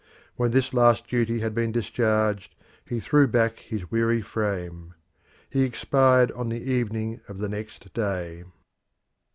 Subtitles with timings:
[0.35, 4.95] When this last duty had been discharged he threw back his weary frame.
[5.47, 8.45] He expired on the evening of the next day.